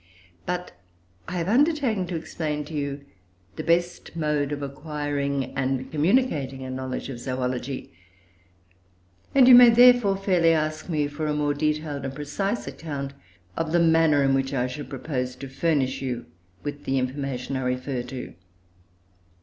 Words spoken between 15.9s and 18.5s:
you with the information I refer to.